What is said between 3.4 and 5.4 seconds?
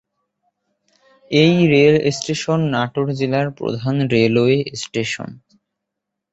প্রধান railway station.